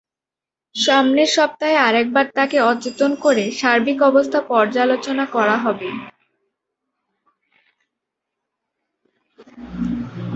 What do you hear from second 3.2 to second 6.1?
করে সার্বিক অবস্থা পর্যালোচনা করা হবে।